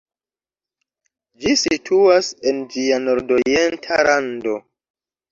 Ĝi 1.43 1.51
situas 1.63 2.29
en 2.51 2.61
ĝia 2.75 2.97
nordorienta 3.09 3.99
rando. 4.09 4.55